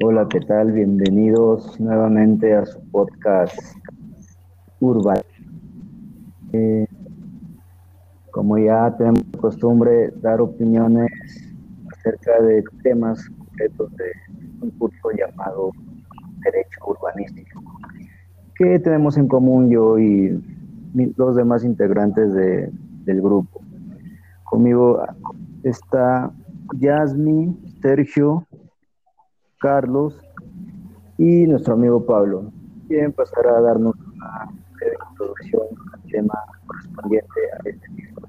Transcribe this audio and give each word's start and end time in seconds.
Hola, 0.00 0.28
¿qué 0.28 0.38
tal? 0.40 0.70
Bienvenidos 0.70 1.80
nuevamente 1.80 2.54
a 2.54 2.64
su 2.64 2.78
podcast 2.90 3.58
Urban. 4.78 5.22
Eh, 6.52 6.86
como 8.30 8.58
ya 8.58 8.96
tenemos 8.96 9.24
costumbre, 9.40 10.12
dar 10.20 10.40
opiniones 10.40 11.10
acerca 11.92 12.40
de 12.40 12.62
temas 12.84 13.28
concretos 13.30 13.90
de 13.96 14.12
un 14.60 14.70
curso 14.78 15.10
llamado 15.10 15.72
Derecho 16.44 16.78
Urbanístico. 16.86 17.60
¿Qué 18.54 18.78
tenemos 18.78 19.16
en 19.16 19.26
común 19.26 19.68
yo 19.68 19.98
y 19.98 20.40
los 21.16 21.34
demás 21.34 21.64
integrantes 21.64 22.32
de, 22.34 22.70
del 23.04 23.20
grupo? 23.20 23.60
Conmigo 24.44 25.02
está 25.68 26.32
Yasmin, 26.78 27.58
Sergio, 27.82 28.46
Carlos 29.58 30.20
y 31.18 31.46
nuestro 31.46 31.74
amigo 31.74 32.04
Pablo. 32.06 32.52
Quieren 32.86 33.12
pasar 33.12 33.46
a 33.48 33.60
darnos 33.60 33.94
una 34.14 34.48
breve 34.74 34.96
introducción 35.10 35.66
al 35.92 36.02
tema 36.10 36.34
correspondiente 36.66 37.40
a 37.52 37.68
este 37.68 37.88
tipo 37.96 38.20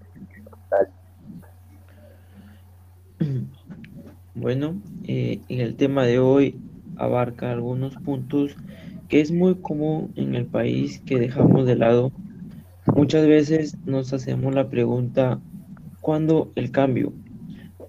Bueno, 4.35 4.81
eh, 5.03 5.41
el 5.49 5.75
tema 5.75 6.03
de 6.03 6.19
hoy 6.19 6.59
abarca 6.95 7.52
algunos 7.52 7.95
puntos 7.97 8.55
que 9.09 9.22
es 9.22 9.31
muy 9.31 9.55
común 9.55 10.11
en 10.16 10.35
el 10.35 10.45
país 10.47 11.02
que 11.05 11.19
dejamos 11.19 11.66
de 11.67 11.75
lado. 11.75 12.11
Muchas 12.95 13.27
veces 13.27 13.77
nos 13.85 14.11
hacemos 14.13 14.55
la 14.55 14.69
pregunta, 14.69 15.39
¿cuándo 16.02 16.52
el 16.55 16.72
cambio? 16.72 17.13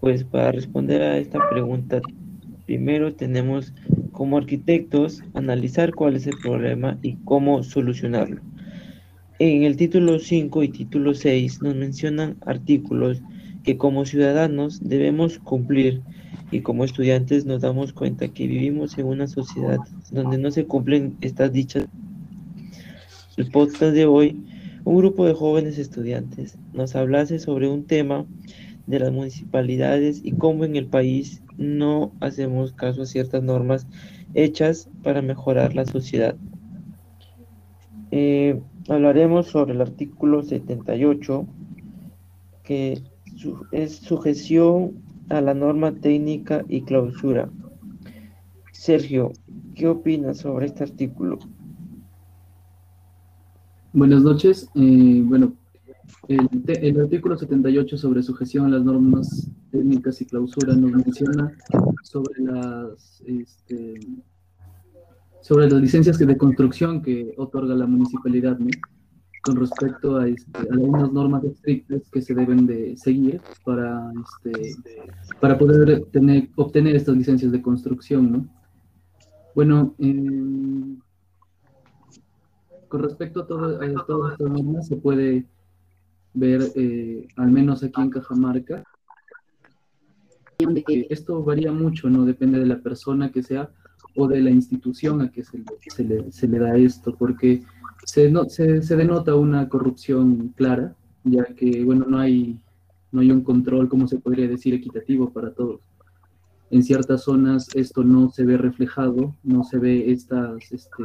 Pues 0.01 0.23
para 0.25 0.53
responder 0.53 1.03
a 1.03 1.19
esta 1.19 1.41
pregunta 1.51 2.01
primero 2.67 3.15
tenemos 3.15 3.73
como 4.13 4.37
arquitectos 4.37 5.23
analizar 5.35 5.95
cuál 5.95 6.17
es 6.17 6.27
el 6.27 6.37
problema 6.43 6.99
y 7.03 7.15
cómo 7.25 7.63
solucionarlo. 7.63 8.41
En 9.41 9.63
el 9.63 9.77
título 9.77 10.19
5 10.19 10.63
y 10.63 10.69
título 10.69 11.15
6 11.15 11.63
nos 11.63 11.75
mencionan 11.75 12.37
artículos 12.45 13.23
que 13.65 13.77
como 13.77 14.05
ciudadanos 14.05 14.81
debemos 14.83 15.39
cumplir 15.39 16.03
y 16.51 16.61
como 16.61 16.85
estudiantes 16.85 17.45
nos 17.45 17.63
damos 17.63 17.93
cuenta 17.93 18.29
que 18.29 18.47
vivimos 18.47 18.99
en 18.99 19.07
una 19.07 19.27
sociedad 19.27 19.79
donde 20.11 20.39
no 20.39 20.51
se 20.51 20.65
cumplen 20.65 21.17
estas 21.21 21.53
dichas. 21.53 21.87
El 23.37 23.51
podcast 23.51 23.95
de 23.95 24.07
hoy, 24.07 24.41
un 24.85 24.97
grupo 24.97 25.27
de 25.27 25.35
jóvenes 25.35 25.79
estudiantes 25.79 26.57
nos 26.73 26.97
hablase 26.97 27.39
sobre 27.39 27.69
un 27.69 27.85
tema 27.85 28.27
de 28.89 28.99
las 28.99 29.13
municipalidades 29.13 30.23
y 30.25 30.33
cómo 30.33 30.65
en 30.65 30.75
el 30.75 30.87
país 30.87 31.43
no 31.59 32.11
hacemos 32.21 32.73
caso 32.73 33.03
a 33.03 33.07
ciertas 33.07 33.43
normas 33.43 33.87
hechas 34.35 34.89
para 35.03 35.21
mejorar 35.21 35.75
la 35.75 35.85
sociedad. 35.85 36.37
Eh, 38.11 38.61
hablaremos 38.89 39.49
sobre 39.49 39.75
el 39.75 39.83
artículo 39.83 40.43
78, 40.43 41.47
que 42.65 43.03
es 43.73 43.97
sujeción 43.97 44.95
a 45.29 45.43
la 45.43 45.53
norma 45.53 45.93
técnica 45.93 46.65
y 46.67 46.81
clausura. 46.83 47.51
Sergio, 48.73 49.33
¿qué 49.75 49.87
opinas 49.87 50.39
sobre 50.39 50.67
este 50.67 50.85
artículo? 50.85 51.39
Buenas 53.93 54.23
noches. 54.23 54.71
Eh, 54.75 55.23
bueno, 55.25 55.58
el, 56.29 57.01
artículo 57.01 57.39
78 57.39 57.97
sobre 57.97 58.23
sujeción 58.23 58.67
a 58.67 58.69
las 58.69 58.85
normas 58.85 59.51
técnicas 59.71 60.21
y 60.21 60.27
clausura 60.27 60.75
nos 60.75 60.93
menciona 60.93 61.53
sobre 62.03 62.43
las, 62.43 63.23
este, 63.27 63.99
sobre 65.41 65.71
las 65.71 65.81
licencias 65.81 66.19
de 66.19 66.37
construcción 66.37 67.03
que 67.03 67.33
otorga 67.39 67.75
la 67.75 67.87
municipalidad 67.87 68.59
con 69.43 69.57
respecto 69.57 70.17
a, 70.17 70.29
este, 70.29 70.69
algunas 70.71 71.11
normas 71.13 71.45
estrictas 71.45 72.03
que 72.11 72.21
se 72.21 72.35
deben 72.35 72.67
de 72.67 72.95
seguir 72.99 73.41
para, 73.65 74.13
este, 74.45 74.77
para 75.41 75.57
poder 75.57 76.05
tener, 76.13 76.51
obtener 76.57 76.95
estas 76.95 77.17
licencias 77.17 77.53
de 77.53 77.63
construcción. 77.63 78.33
¿no? 78.33 78.49
Bueno, 79.55 79.95
em, 79.99 80.99
con 82.89 83.03
respecto 83.03 83.41
a, 83.41 83.47
todo, 83.47 83.81
a 83.81 84.07
todas 84.07 84.33
estas 84.33 84.51
normas 84.51 84.87
se 84.87 84.97
puede 84.97 85.47
ver, 86.35 86.63
eh, 86.75 87.29
al 87.37 87.51
menos 87.51 87.83
aquí 87.83 88.01
en 88.01 88.11
Cajamarca, 88.11 88.85
que 90.59 91.07
esto 91.11 91.43
varía 91.45 91.73
mucho, 91.73 92.11
¿no? 92.11 92.25
Depende 92.25 92.59
de 92.59 92.67
la 92.67 92.79
persona 92.81 93.31
que 93.31 93.43
sea 93.43 93.71
o 94.17 94.27
de 94.27 94.41
la 94.41 94.51
institución 94.51 95.21
a 95.21 95.31
que 95.31 95.45
se 95.45 95.59
le, 96.05 96.33
se 96.33 96.49
le, 96.49 96.59
da 96.59 96.77
esto, 96.77 97.15
porque 97.17 97.63
se, 98.05 98.31
no, 98.31 98.45
se, 98.47 98.83
se, 98.83 98.97
denota 98.97 99.37
una 99.37 99.69
corrupción 99.69 100.49
clara, 100.57 100.97
ya 101.23 101.45
que, 101.45 101.85
bueno, 101.85 102.07
no 102.09 102.19
hay, 102.19 102.59
no 103.13 103.21
hay 103.21 103.31
un 103.31 103.43
control, 103.43 103.89
como 103.89 104.09
se 104.09 104.19
podría 104.19 104.49
decir, 104.49 104.75
equitativo 104.75 105.31
para 105.33 105.53
todos. 105.53 105.81
En 106.71 106.83
ciertas 106.83 107.23
zonas 107.23 107.69
esto 107.75 108.03
no 108.03 108.31
se 108.31 108.45
ve 108.45 108.59
reflejado, 108.59 109.37
no 109.45 109.63
se 109.63 109.79
ve 109.79 110.11
estas, 110.11 110.73
este, 110.73 111.05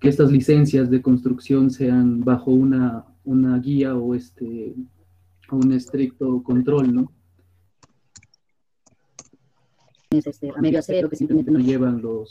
que 0.00 0.08
estas 0.08 0.32
licencias 0.32 0.90
de 0.90 1.00
construcción 1.00 1.70
sean 1.70 2.20
bajo 2.20 2.50
una 2.50 3.04
una 3.24 3.58
guía 3.58 3.94
o 3.94 4.14
este 4.14 4.74
un 5.52 5.72
estricto 5.72 6.42
control, 6.42 6.94
¿no? 6.94 7.12
Es 10.10 10.26
este 10.26 10.52
medio 10.60 10.78
acero 10.78 11.08
que 11.08 11.16
simplemente 11.16 11.50
no 11.50 11.58
llevan 11.58 12.00
los, 12.02 12.30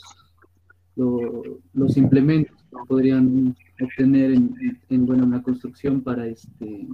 los, 0.96 1.96
implementos 1.96 2.56
que 2.70 2.76
podrían 2.86 3.56
obtener 3.80 4.32
en, 4.32 4.54
en, 4.88 5.06
bueno, 5.06 5.24
una 5.24 5.42
construcción 5.42 6.02
para 6.02 6.26
este 6.26 6.88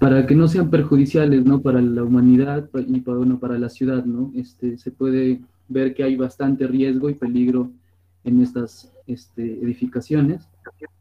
para 0.00 0.26
que 0.26 0.34
no 0.34 0.48
sean 0.48 0.68
perjudiciales 0.68 1.46
¿no? 1.46 1.62
para 1.62 1.80
la 1.80 2.02
humanidad 2.02 2.68
y 2.86 3.00
para, 3.00 3.16
bueno, 3.16 3.38
para 3.38 3.58
la 3.58 3.70
ciudad. 3.70 4.04
¿no? 4.04 4.32
Este, 4.34 4.76
se 4.76 4.90
puede 4.90 5.40
ver 5.68 5.94
que 5.94 6.02
hay 6.02 6.14
bastante 6.14 6.66
riesgo 6.66 7.08
y 7.08 7.14
peligro 7.14 7.70
en 8.24 8.42
estas 8.42 8.92
este, 9.06 9.42
edificaciones. 9.62 10.46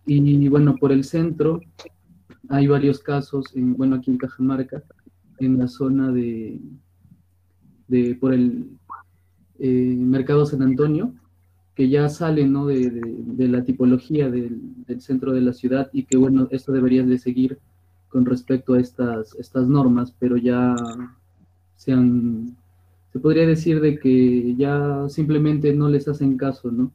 Y 0.05 0.47
bueno, 0.49 0.75
por 0.75 0.91
el 0.91 1.03
centro 1.03 1.61
hay 2.49 2.67
varios 2.67 2.99
casos, 2.99 3.55
en, 3.55 3.75
bueno, 3.75 3.95
aquí 3.95 4.11
en 4.11 4.17
Cajamarca, 4.17 4.83
en 5.39 5.57
la 5.57 5.67
zona 5.67 6.11
de, 6.11 6.59
de 7.87 8.15
por 8.15 8.33
el 8.33 8.67
eh, 9.59 9.95
Mercado 9.97 10.45
San 10.45 10.61
Antonio, 10.61 11.13
que 11.75 11.89
ya 11.89 12.09
sale 12.09 12.47
¿no? 12.47 12.67
de, 12.67 12.89
de, 12.91 13.47
la 13.47 13.63
tipología 13.63 14.29
del, 14.29 14.59
centro 14.99 15.31
de 15.31 15.41
la 15.41 15.53
ciudad 15.53 15.89
y 15.91 16.03
que 16.03 16.17
bueno, 16.17 16.47
esto 16.51 16.71
debería 16.71 17.03
de 17.03 17.17
seguir 17.17 17.59
con 18.09 18.25
respecto 18.25 18.75
a 18.75 18.79
estas, 18.79 19.33
estas 19.39 19.67
normas, 19.67 20.13
pero 20.19 20.37
ya 20.37 20.75
se 21.75 21.93
han, 21.93 22.55
se 23.11 23.19
podría 23.19 23.47
decir 23.47 23.81
de 23.81 23.97
que 23.97 24.55
ya 24.55 25.07
simplemente 25.09 25.73
no 25.73 25.89
les 25.89 26.07
hacen 26.07 26.37
caso, 26.37 26.71
¿no? 26.71 26.91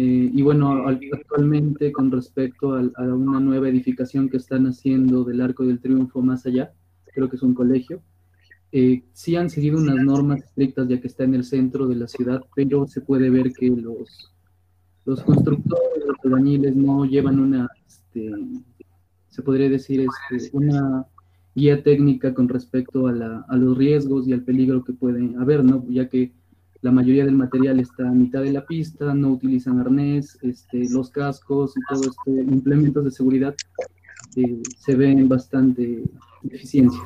Eh, 0.00 0.30
y 0.32 0.42
bueno, 0.42 0.86
actualmente 0.86 1.90
con 1.90 2.12
respecto 2.12 2.76
a, 2.76 3.02
una 3.02 3.40
nueva 3.40 3.68
edificación 3.68 4.28
que 4.28 4.36
están 4.36 4.66
haciendo 4.68 5.24
del 5.24 5.40
Arco 5.40 5.64
del 5.64 5.80
Triunfo 5.80 6.22
más 6.22 6.46
allá, 6.46 6.72
creo 7.12 7.28
que 7.28 7.34
es 7.34 7.42
un 7.42 7.52
colegio, 7.52 8.00
eh, 8.70 9.02
sí 9.12 9.34
han 9.34 9.50
seguido 9.50 9.76
unas 9.76 9.96
normas 9.96 10.44
estrictas 10.44 10.86
ya 10.86 11.00
que 11.00 11.08
está 11.08 11.24
en 11.24 11.34
el 11.34 11.42
centro 11.42 11.88
de 11.88 11.96
la 11.96 12.06
ciudad, 12.06 12.40
pero 12.54 12.86
se 12.86 13.00
puede 13.00 13.28
ver 13.28 13.52
que 13.52 13.70
los, 13.70 14.32
los 15.04 15.20
constructores, 15.24 16.06
los 16.06 16.16
albañiles 16.24 16.76
no 16.76 17.04
llevan 17.04 17.40
una, 17.40 17.68
este, 17.84 18.30
se 19.30 19.42
podría 19.42 19.68
decir, 19.68 20.06
este, 20.30 20.56
una 20.56 21.06
guía 21.56 21.82
técnica 21.82 22.32
con 22.34 22.48
respecto 22.48 23.08
a, 23.08 23.12
la, 23.12 23.44
a 23.48 23.56
los 23.56 23.76
riesgos 23.76 24.28
y 24.28 24.32
al 24.32 24.44
peligro 24.44 24.84
que 24.84 24.92
puede 24.92 25.34
haber, 25.40 25.64
¿no? 25.64 25.84
Ya 25.88 26.08
que 26.08 26.37
la 26.80 26.92
mayoría 26.92 27.24
del 27.24 27.34
material 27.34 27.80
está 27.80 28.08
a 28.08 28.12
mitad 28.12 28.40
de 28.42 28.52
la 28.52 28.64
pista, 28.64 29.14
no 29.14 29.30
utilizan 29.30 29.80
arnés, 29.80 30.38
este, 30.42 30.88
los 30.90 31.10
cascos 31.10 31.74
y 31.76 31.80
todo 31.88 32.02
este 32.02 32.30
implementos 32.30 33.04
de 33.04 33.10
seguridad 33.10 33.54
eh, 34.36 34.62
se 34.78 34.94
ven 34.94 35.28
bastante 35.28 36.04
deficiencia. 36.42 37.00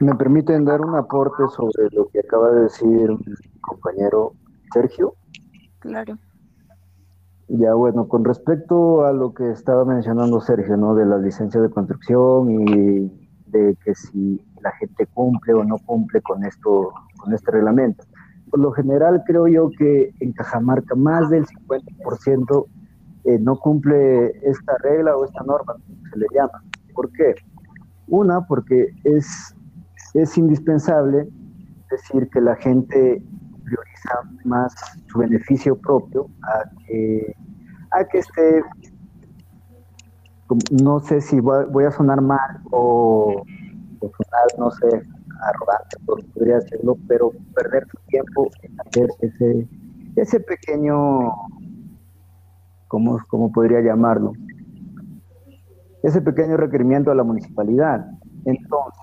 ¿Me 0.00 0.14
permiten 0.14 0.64
dar 0.64 0.80
un 0.82 0.94
aporte 0.94 1.44
sobre 1.54 1.88
lo 1.92 2.08
que 2.08 2.20
acaba 2.20 2.50
de 2.50 2.62
decir 2.62 3.10
mi 3.10 3.60
compañero 3.60 4.32
Sergio? 4.72 5.14
Claro. 5.78 6.18
Ya, 7.48 7.74
bueno, 7.74 8.08
con 8.08 8.24
respecto 8.24 9.06
a 9.06 9.12
lo 9.12 9.32
que 9.32 9.50
estaba 9.52 9.84
mencionando 9.84 10.40
Sergio, 10.40 10.76
¿no? 10.76 10.94
De 10.96 11.06
las 11.06 11.22
licencias 11.22 11.62
de 11.62 11.70
construcción 11.70 12.50
y 12.50 13.10
de 13.46 13.76
que 13.84 13.94
si 13.94 14.44
la 14.66 14.72
gente 14.72 15.06
cumple 15.06 15.54
o 15.54 15.64
no 15.64 15.78
cumple 15.78 16.20
con 16.22 16.44
esto, 16.44 16.92
con 17.18 17.32
este 17.32 17.52
reglamento. 17.52 18.04
Por 18.50 18.60
lo 18.60 18.72
general 18.72 19.22
creo 19.26 19.46
yo 19.46 19.70
que 19.78 20.12
en 20.20 20.32
Cajamarca 20.32 20.94
más 20.94 21.30
del 21.30 21.46
50% 21.46 22.66
eh, 23.24 23.38
no 23.40 23.58
cumple 23.58 24.32
esta 24.42 24.76
regla 24.78 25.16
o 25.16 25.24
esta 25.24 25.42
norma, 25.44 25.74
se 26.10 26.18
le 26.18 26.26
llama. 26.34 26.62
¿Por 26.94 27.10
qué? 27.12 27.34
Una, 28.08 28.46
porque 28.46 28.88
es, 29.04 29.54
es 30.14 30.38
indispensable 30.38 31.28
decir 31.90 32.28
que 32.30 32.40
la 32.40 32.56
gente 32.56 33.22
prioriza 33.64 34.14
más 34.44 34.74
su 35.08 35.18
beneficio 35.18 35.76
propio 35.76 36.26
a 36.42 36.70
que, 36.86 37.34
a 37.90 38.04
que 38.04 38.18
esté, 38.18 38.62
no 40.82 41.00
sé 41.00 41.20
si 41.20 41.40
voy, 41.40 41.84
a 41.84 41.90
sonar 41.90 42.20
mal 42.20 42.60
o, 42.70 43.42
sonar, 44.00 44.46
no 44.58 44.70
sé, 44.70 44.86
arrogante, 45.42 45.96
podría 46.04 46.58
hacerlo, 46.58 46.96
pero 47.08 47.32
perder 47.54 47.86
su 47.88 47.98
tiempo 48.08 48.48
en 48.62 48.80
hacer 48.80 49.08
ese, 49.20 49.68
ese 50.16 50.40
pequeño, 50.40 51.32
¿cómo, 52.88 53.18
¿cómo 53.28 53.52
podría 53.52 53.80
llamarlo? 53.80 54.32
Ese 56.02 56.20
pequeño 56.20 56.56
requerimiento 56.56 57.10
a 57.10 57.14
la 57.14 57.24
municipalidad. 57.24 58.06
Entonces, 58.44 59.00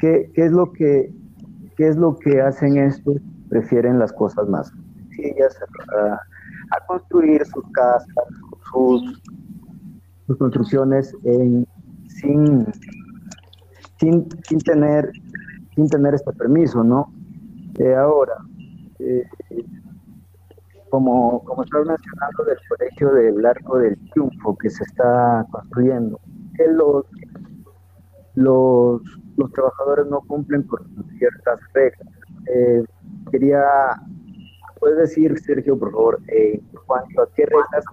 ¿qué, 0.00 0.30
qué 0.34 0.46
es 0.46 0.52
lo 0.52 0.72
que 0.72 1.12
qué 1.76 1.88
es 1.88 1.96
lo 1.96 2.16
que 2.16 2.40
hacen 2.40 2.76
estos? 2.78 3.16
Prefieren 3.48 3.98
las 3.98 4.12
cosas 4.12 4.48
más 4.48 4.72
sencillas, 5.16 5.56
a, 5.96 6.86
construir 6.86 7.44
sus 7.46 7.64
casas, 7.72 8.08
sus, 8.72 9.22
sus 10.26 10.36
construcciones 10.36 11.14
sin, 12.08 12.66
sin, 13.98 14.28
sin, 14.48 14.58
tener, 14.60 15.10
sin 15.74 15.88
tener 15.88 16.14
este 16.14 16.32
permiso, 16.32 16.82
¿no? 16.84 17.12
Eh, 17.78 17.94
ahora, 17.94 18.34
eh, 18.98 19.24
como, 20.90 21.44
como 21.44 21.62
estaba 21.62 21.84
mencionando 21.84 22.44
del 22.44 22.58
colegio 22.68 23.12
del 23.12 23.44
Arco 23.44 23.78
del 23.78 23.96
Triunfo 24.10 24.56
que 24.56 24.70
se 24.70 24.84
está 24.84 25.46
construyendo, 25.50 26.18
que 26.56 26.68
los, 26.68 27.04
los, 28.34 29.02
los 29.36 29.52
trabajadores 29.52 30.06
no 30.06 30.20
cumplen 30.22 30.62
con 30.62 30.80
ciertas 31.18 31.60
reglas. 31.74 32.08
Eh, 32.46 32.84
quería, 33.30 33.62
¿puedes 34.78 34.98
decir, 34.98 35.38
Sergio, 35.40 35.78
por 35.78 35.90
favor, 35.90 36.20
eh, 36.28 36.60
en 36.60 36.80
cuanto 36.86 37.22
a 37.22 37.28
qué 37.34 37.44
reglas 37.44 37.84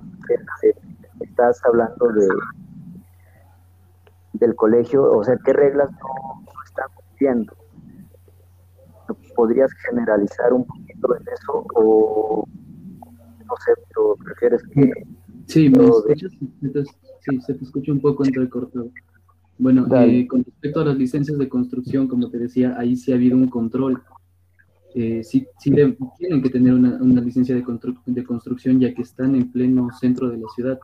estás 1.19 1.59
hablando 1.65 2.07
de 2.09 2.27
del 4.33 4.55
colegio, 4.55 5.03
o 5.03 5.23
sea, 5.23 5.37
qué 5.43 5.53
reglas 5.53 5.91
no, 5.91 6.43
están 6.65 6.87
cumpliendo? 6.95 7.53
¿Podrías 9.35 9.71
generalizar 9.87 10.53
un 10.53 10.65
poquito 10.65 11.15
en 11.15 11.23
eso 11.27 11.65
o 11.75 12.47
no 13.45 13.53
sé, 13.65 13.73
pero 13.89 14.15
prefieres 14.23 14.63
que... 14.63 14.91
Sí, 15.45 15.69
me 15.69 15.83
escuchas, 15.85 16.31
sí, 17.19 17.41
se 17.41 17.53
te 17.53 17.63
escucha 17.63 17.91
un 17.91 17.99
poco 17.99 18.23
entrecortado. 18.23 18.89
Bueno, 19.57 19.85
eh, 20.01 20.27
con 20.27 20.43
respecto 20.43 20.81
a 20.81 20.85
las 20.85 20.97
licencias 20.97 21.37
de 21.37 21.49
construcción, 21.49 22.07
como 22.07 22.29
te 22.29 22.39
decía, 22.39 22.75
ahí 22.77 22.95
sí 22.95 23.11
ha 23.11 23.15
habido 23.15 23.37
un 23.37 23.49
control. 23.49 24.01
Eh, 24.95 25.23
sí, 25.23 25.47
tienen 25.61 25.95
que 26.41 26.49
tener 26.49 26.73
una, 26.73 27.21
licencia 27.21 27.55
de, 27.55 27.63
de 28.05 28.23
construcción 28.23 28.79
ya 28.79 28.93
que 28.93 29.01
están 29.01 29.35
en 29.35 29.51
pleno 29.51 29.89
centro 29.99 30.29
de 30.29 30.37
la 30.37 30.47
ciudad. 30.55 30.79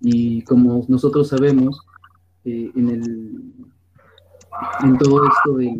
Y 0.00 0.42
como 0.42 0.84
nosotros 0.88 1.28
sabemos, 1.28 1.80
eh, 2.48 2.72
en, 2.74 2.88
el, 2.88 3.42
en 4.84 4.98
todo 4.98 5.22
esto 5.26 5.54
de, 5.54 5.76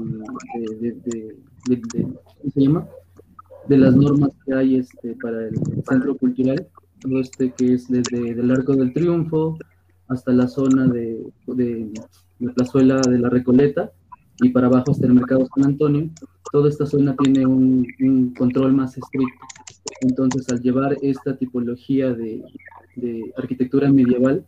¿cómo 1.66 2.50
se 2.52 2.60
llama? 2.60 2.88
de 3.68 3.76
las 3.78 3.94
normas 3.94 4.30
que 4.44 4.54
hay 4.54 4.76
este, 4.76 5.14
para 5.22 5.48
el 5.48 5.56
centro 5.88 6.16
cultural, 6.16 6.66
todo 7.00 7.20
este 7.20 7.52
que 7.52 7.74
es 7.74 7.88
desde 7.88 8.30
el 8.30 8.50
Arco 8.50 8.74
del 8.74 8.92
Triunfo 8.92 9.58
hasta 10.08 10.32
la 10.32 10.48
zona 10.48 10.86
de, 10.86 11.22
de 11.46 11.90
la 12.38 12.52
plazuela 12.54 13.00
de 13.00 13.18
la 13.18 13.28
Recoleta 13.28 13.92
y 14.40 14.50
para 14.50 14.68
abajo 14.68 14.92
hasta 14.92 15.06
el 15.06 15.14
mercado 15.14 15.46
San 15.54 15.66
Antonio, 15.66 16.08
toda 16.52 16.68
esta 16.68 16.86
zona 16.86 17.14
tiene 17.16 17.44
un, 17.44 17.86
un 18.00 18.34
control 18.34 18.72
más 18.72 18.96
estricto. 18.96 19.46
Entonces, 20.00 20.48
al 20.50 20.60
llevar 20.60 20.96
esta 21.02 21.36
tipología 21.36 22.12
de, 22.12 22.42
de 22.96 23.32
arquitectura 23.36 23.90
medieval, 23.90 24.44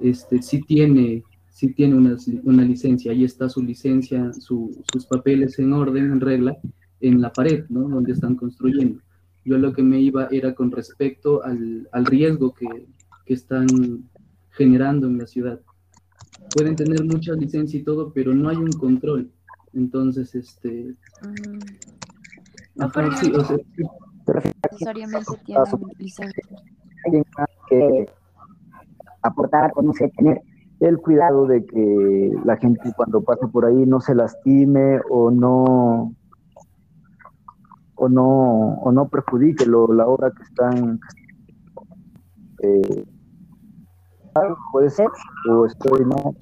este, 0.00 0.42
sí 0.42 0.62
tiene, 0.62 1.22
sí 1.60 1.74
tiene 1.74 1.94
una, 1.94 2.16
una 2.44 2.64
licencia, 2.64 3.12
ahí 3.12 3.22
está 3.22 3.46
su 3.50 3.62
licencia, 3.62 4.32
su, 4.32 4.82
sus 4.90 5.04
papeles 5.04 5.58
en 5.58 5.74
orden, 5.74 6.10
en 6.10 6.18
regla, 6.18 6.56
en 7.00 7.20
la 7.20 7.30
pared, 7.30 7.66
¿no? 7.68 7.86
Donde 7.86 8.12
están 8.12 8.34
construyendo. 8.34 9.02
Yo 9.44 9.58
lo 9.58 9.74
que 9.74 9.82
me 9.82 10.00
iba 10.00 10.26
era 10.30 10.54
con 10.54 10.70
respecto 10.70 11.44
al, 11.44 11.86
al 11.92 12.06
riesgo 12.06 12.54
que, 12.54 12.86
que 13.26 13.34
están 13.34 13.66
generando 14.52 15.06
en 15.06 15.18
la 15.18 15.26
ciudad. 15.26 15.60
Pueden 16.56 16.76
tener 16.76 17.04
mucha 17.04 17.34
licencia 17.34 17.78
y 17.78 17.82
todo, 17.82 18.10
pero 18.10 18.34
no 18.34 18.48
hay 18.48 18.56
un 18.56 18.72
control. 18.72 19.30
Entonces, 19.74 20.34
este... 20.34 20.94
Mm. 21.22 21.58
sí, 23.20 23.32
o 23.32 23.44
sea, 23.44 23.58
necesariamente 24.72 25.32
tienen 25.44 25.64
licencia. 25.98 26.42
Hay 27.04 27.22
que 27.68 28.06
aportar 29.20 29.72
o 29.74 29.82
no 29.82 29.92
sé, 29.92 30.10
tener 30.16 30.40
el 30.80 30.98
cuidado 30.98 31.46
de 31.46 31.64
que 31.64 32.32
la 32.44 32.56
gente 32.56 32.92
cuando 32.96 33.22
pase 33.22 33.46
por 33.48 33.66
ahí 33.66 33.86
no 33.86 34.00
se 34.00 34.14
lastime 34.14 35.00
o 35.10 35.30
no 35.30 36.14
o 37.94 38.08
no 38.08 38.74
o 38.74 38.90
no 38.90 39.08
perjudique 39.08 39.66
lo, 39.66 39.92
la 39.92 40.06
obra 40.06 40.30
que 40.30 40.42
están 40.42 41.00
eh, 42.62 43.04
puede 44.72 44.90
ser, 44.90 45.08
o 45.50 45.66
estoy 45.66 46.04
no. 46.04 46.34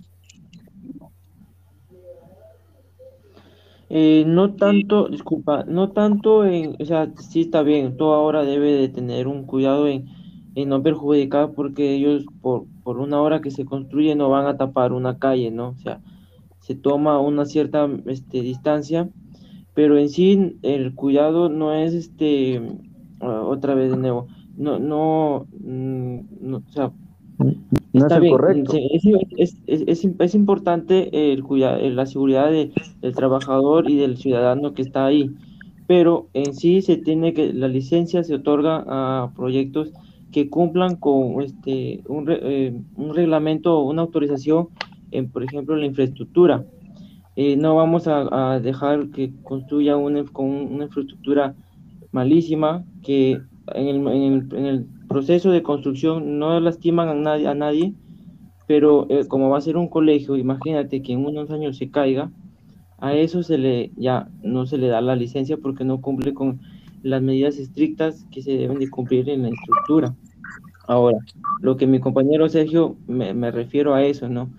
Eh, 3.91 4.25
no 4.27 4.55
tanto, 4.55 5.09
disculpa, 5.09 5.65
no 5.65 5.93
tanto 5.93 6.45
en, 6.45 6.77
o 6.79 6.85
sea, 6.85 7.11
sí 7.17 7.43
está 7.43 7.63
bien, 7.63 7.97
todo 7.97 8.13
ahora 8.13 8.45
debe 8.45 8.73
de 8.73 8.91
tener 8.91 9.27
un 9.27 9.45
cuidado 9.47 9.89
en, 9.89 10.07
en 10.55 10.69
no 10.69 10.83
perjudicar 10.83 11.53
porque 11.53 11.95
ellos 11.95 12.27
por, 12.43 12.67
por 12.89 13.01
una 13.01 13.21
hora 13.21 13.43
que 13.43 13.51
se 13.51 13.67
construye 13.67 14.15
no 14.15 14.31
van 14.31 14.47
a 14.47 14.57
tapar 14.57 14.95
una 14.95 15.19
calle, 15.19 15.51
¿no? 15.51 15.69
O 15.69 15.77
sea, 15.77 16.01
se 16.61 16.75
toma 16.75 17.21
una 17.21 17.45
cierta 17.45 17.87
este, 18.07 18.41
distancia, 18.41 19.11
pero 19.75 19.99
en 19.99 20.09
sí 20.09 20.57
el 20.63 20.95
cuidado 20.95 21.51
no 21.51 21.75
es 21.75 21.93
este, 21.93 22.63
otra 23.21 23.75
vez 23.75 23.91
de 23.91 23.99
nuevo, 23.99 24.27
no, 24.57 24.79
no, 24.79 25.47
mm, 25.61 26.19
no 26.41 26.57
o 26.57 26.73
sea, 26.73 26.91
no 27.93 28.07
es 28.07 28.31
correcto. 28.31 28.73
Es, 29.37 29.55
es, 29.67 30.07
es, 30.19 30.35
importante 30.35 31.35
el 31.35 31.45
cuidar, 31.45 31.83
la 31.83 32.07
seguridad 32.07 32.51
de, 32.51 32.73
del 33.03 33.15
trabajador 33.15 33.91
y 33.91 33.99
del 33.99 34.17
ciudadano 34.17 34.73
que 34.73 34.81
está 34.81 35.05
ahí, 35.05 35.31
pero 35.87 36.31
en 36.33 36.55
sí 36.55 36.81
se 36.81 36.97
tiene 36.97 37.35
que, 37.35 37.53
la 37.53 37.69
licencia 37.69 38.25
se 38.25 38.37
otorga 38.37 38.83
a 38.87 39.31
proyectos 39.37 39.93
que 40.33 40.51
cumplan 40.51 40.97
con 40.97 41.43
este 41.43 42.03
un, 42.07 42.27
eh, 42.29 42.81
un 42.97 43.15
reglamento 43.15 43.83
una 43.83 44.03
autorización 44.03 44.69
en, 45.11 45.31
por 45.31 45.43
ejemplo, 45.43 45.77
la 45.77 45.87
infraestructura. 45.87 46.65
Eh, 47.37 47.57
no 47.57 47.77
vamos 47.77 48.09
a, 48.09 48.55
a, 48.55 48.61
dejar 48.61 49.11
que 49.11 49.33
construya 49.45 49.97
una, 49.97 50.25
con 50.25 50.47
una 50.47 50.85
infraestructura 50.85 51.55
malísima 52.11 52.85
que 53.03 53.41
en 53.75 53.87
el, 53.87 53.97
en 54.09 54.33
el, 54.33 54.57
en 54.57 54.67
el 54.67 54.87
proceso 55.09 55.51
de 55.51 55.63
construcción 55.63 56.39
no 56.39 56.59
lastiman 56.59 57.09
a 57.09 57.15
nadie, 57.15 57.47
a 57.47 57.55
nadie 57.55 57.95
pero 58.69 59.07
eh, 59.09 59.27
como 59.27 59.49
va 59.49 59.59
a 59.59 59.63
ser 59.63 59.79
un 59.79 59.89
colegio, 59.89 60.37
imagínate 60.37 61.03
que 61.03 61.15
en 61.15 61.25
unos 61.25 61.51
años 61.51 61.79
se 61.79 61.91
caiga, 61.91 62.31
a 62.99 63.15
eso 63.15 63.43
se 63.43 63.57
le 63.57 63.91
ya 63.97 64.29
no 64.43 64.67
se 64.67 64.77
le 64.77 64.89
da 64.89 65.01
la 65.01 65.17
licencia 65.17 65.57
porque 65.57 65.85
no 65.85 66.03
cumple 66.03 66.35
con 66.35 66.61
las 67.09 67.23
medidas 67.23 67.57
estrictas 67.57 68.27
que 68.31 68.43
se 68.43 68.53
deben 68.53 68.79
de 68.79 68.91
cumplir 68.91 69.29
en 69.29 69.43
la 69.43 69.49
estructura. 69.49 70.15
Ahora, 70.87 71.19
lo 71.61 71.77
que 71.77 71.87
mi 71.87 72.01
compañero 72.01 72.49
Sergio 72.49 72.97
me, 73.07 73.35
me 73.35 73.51
refiero 73.51 73.95
a 73.95 74.05
eso, 74.05 74.29
¿no? 74.29 74.51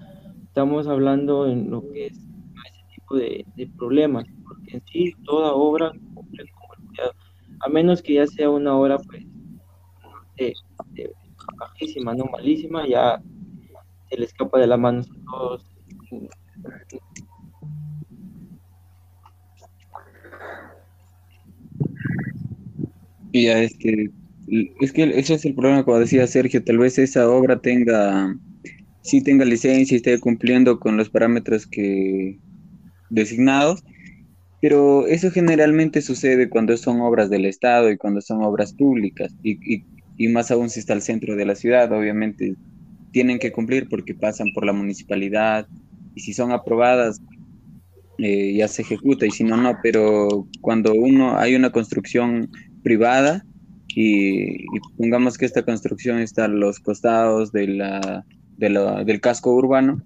Estamos 0.43 0.87
hablando 0.87 1.47
en 1.47 1.69
lo 1.69 1.81
que 1.91 2.07
es 2.07 2.13
ese 2.13 2.83
tipo 2.95 3.15
de, 3.15 3.45
de 3.55 3.67
problemas, 3.77 4.25
porque 4.43 4.77
en 4.77 4.83
sí 4.85 5.13
toda 5.23 5.53
obra 5.53 5.91
cumple 6.13 6.45
con 6.51 6.79
el 6.79 6.87
cuidado, 6.87 7.13
a 7.61 7.69
menos 7.69 8.01
que 8.01 8.15
ya 8.15 8.27
sea 8.27 8.49
una 8.49 8.75
obra 8.75 8.97
pues 8.97 9.25
de, 10.37 10.53
bajísima, 11.57 12.13
no 12.13 12.25
malísima, 12.25 12.87
ya 12.87 13.21
se 14.09 14.17
le 14.17 14.25
escapa 14.25 14.59
de 14.59 14.67
la 14.67 14.77
mano 14.77 15.03
todos. 15.29 15.65
Y 23.31 23.45
ya 23.45 23.61
es 23.61 23.75
que, 23.77 24.09
es 24.81 24.91
que 24.91 25.03
ese 25.19 25.35
es 25.35 25.45
el 25.45 25.55
problema, 25.55 25.83
como 25.83 25.99
decía 25.99 26.25
Sergio, 26.27 26.63
tal 26.63 26.77
vez 26.79 26.97
esa 26.97 27.29
obra 27.29 27.61
tenga, 27.61 28.35
sí 29.01 29.21
tenga 29.21 29.45
licencia 29.45 29.95
y 29.95 29.97
esté 29.97 30.19
cumpliendo 30.19 30.79
con 30.79 30.97
los 30.97 31.09
parámetros 31.09 31.67
que 31.67 32.39
designados, 33.09 33.83
pero 34.61 35.07
eso 35.07 35.31
generalmente 35.31 36.01
sucede 36.01 36.49
cuando 36.49 36.75
son 36.77 37.01
obras 37.01 37.29
del 37.29 37.45
Estado 37.45 37.91
y 37.91 37.97
cuando 37.97 38.21
son 38.21 38.43
obras 38.43 38.73
públicas 38.73 39.33
y, 39.43 39.57
y 39.73 39.83
y 40.19 40.27
más 40.27 40.51
aún 40.51 40.69
si 40.69 40.81
está 40.81 40.93
al 40.93 41.01
centro 41.01 41.37
de 41.37 41.45
la 41.45 41.55
ciudad, 41.55 41.91
obviamente 41.93 42.53
tienen 43.11 43.39
que 43.39 43.53
cumplir 43.53 43.87
porque 43.89 44.13
pasan 44.13 44.49
por 44.53 44.65
la 44.65 44.73
municipalidad 44.73 45.65
y 46.13 46.19
si 46.19 46.33
son 46.33 46.51
aprobadas 46.51 47.21
eh, 48.17 48.53
ya 48.53 48.67
se 48.67 48.81
ejecuta 48.81 49.25
y 49.25 49.31
si 49.31 49.45
no, 49.45 49.55
no, 49.55 49.77
pero 49.81 50.45
cuando 50.59 50.93
uno 50.93 51.39
hay 51.39 51.55
una 51.55 51.71
construcción 51.71 52.51
privada 52.83 53.45
y, 53.87 54.65
pongamos 54.97 55.37
que 55.37 55.45
esta 55.45 55.63
construcción 55.63 56.19
está 56.19 56.45
a 56.45 56.47
los 56.49 56.79
costados 56.79 57.51
de 57.51 57.67
la, 57.67 58.25
del 58.57 59.21
casco 59.21 59.53
urbano, 59.53 60.01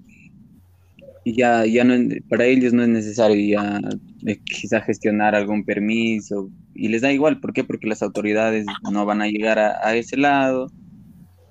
y 1.25 1.35
ya, 1.37 1.65
ya 1.65 1.83
no, 1.83 1.95
para 2.29 2.45
ellos 2.45 2.73
no 2.73 2.83
es 2.83 2.89
necesario 2.89 3.35
ya 3.35 3.79
eh, 4.25 4.39
quizá 4.43 4.81
gestionar 4.81 5.35
algún 5.35 5.63
permiso 5.63 6.49
y 6.73 6.89
les 6.89 7.01
da 7.01 7.13
igual, 7.13 7.39
¿por 7.39 7.53
qué? 7.53 7.63
Porque 7.63 7.87
las 7.87 8.03
autoridades 8.03 8.65
no 8.91 9.05
van 9.05 9.21
a 9.21 9.27
llegar 9.27 9.57
a, 9.57 9.95
ese 9.95 10.17
lado 10.17 10.69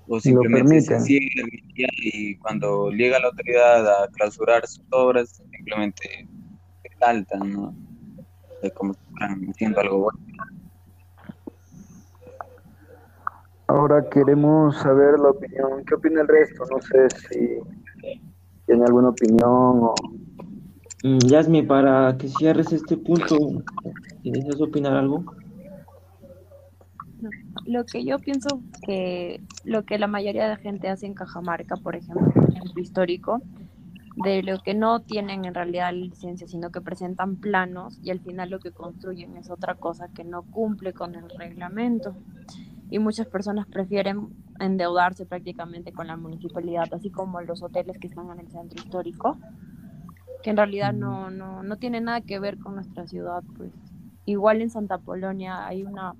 o 0.07 0.19
simplemente 0.19 0.81
se 0.81 0.99
cierran 0.99 1.49
y 1.97 2.35
cuando 2.35 2.91
llega 2.91 3.19
la 3.19 3.29
autoridad 3.29 4.03
a 4.03 4.07
clausurar 4.09 4.67
sus 4.67 4.83
obras 4.91 5.41
simplemente 5.51 6.27
saltan, 6.99 7.51
¿no? 7.51 7.75
como 8.75 8.93
si 8.93 8.99
están 9.11 9.49
haciendo 9.49 9.79
algo 9.81 9.99
bueno. 10.03 10.19
Ahora 13.73 14.07
queremos 14.07 14.77
saber 14.77 15.19
la 15.19 15.31
opinión, 15.31 15.83
¿qué 15.87 15.95
opina 15.95 16.21
el 16.21 16.27
resto? 16.27 16.63
No 16.69 16.79
sé 16.79 17.09
si 17.09 17.57
tiene 18.67 18.83
alguna 18.85 19.09
opinión 19.09 19.49
o... 19.49 19.95
Mm, 21.03 21.17
Yasmi, 21.17 21.63
para 21.63 22.15
que 22.15 22.27
cierres 22.27 22.71
este 22.71 22.97
punto, 22.97 23.35
¿quieres 24.21 24.61
opinar 24.61 24.93
algo? 24.93 25.25
Lo 27.65 27.83
que 27.85 28.05
yo 28.05 28.19
pienso 28.19 28.61
que 28.85 29.41
lo 29.63 29.85
que 29.85 29.97
la 29.97 30.05
mayoría 30.05 30.43
de 30.43 30.49
la 30.49 30.57
gente 30.57 30.87
hace 30.87 31.07
en 31.07 31.15
Cajamarca, 31.15 31.75
por 31.75 31.95
ejemplo, 31.95 32.27
ejemplo 32.27 32.79
histórico, 32.79 33.41
de 34.23 34.43
lo 34.43 34.59
que 34.59 34.75
no 34.75 35.01
tienen 35.01 35.45
en 35.45 35.55
realidad 35.55 35.91
licencia, 35.93 36.47
sino 36.47 36.69
que 36.69 36.79
presentan 36.79 37.37
planos 37.37 37.99
y 38.03 38.11
al 38.11 38.19
final 38.19 38.51
lo 38.51 38.59
que 38.59 38.71
construyen 38.71 39.35
es 39.35 39.49
otra 39.49 39.73
cosa 39.73 40.09
que 40.13 40.23
no 40.23 40.43
cumple 40.43 40.93
con 40.93 41.15
el 41.15 41.27
reglamento 41.27 42.15
y 42.93 42.99
muchas 42.99 43.25
personas 43.25 43.65
prefieren 43.65 44.27
endeudarse 44.59 45.25
prácticamente 45.25 45.91
con 45.91 46.05
la 46.05 46.15
municipalidad, 46.15 46.93
así 46.93 47.09
como 47.09 47.41
los 47.41 47.63
hoteles 47.63 47.97
que 47.97 48.05
están 48.05 48.29
en 48.29 48.41
el 48.41 48.51
centro 48.51 48.79
histórico, 48.79 49.35
que 50.43 50.51
en 50.51 50.57
realidad 50.57 50.93
no, 50.93 51.31
no, 51.31 51.63
no 51.63 51.77
tiene 51.77 52.01
nada 52.01 52.21
que 52.21 52.37
ver 52.37 52.59
con 52.59 52.75
nuestra 52.75 53.07
ciudad. 53.07 53.41
Pues. 53.57 53.71
Igual 54.25 54.61
en 54.61 54.69
Santa 54.69 54.99
Polonia 54.99 55.65
hay 55.65 55.81
una, 55.81 56.13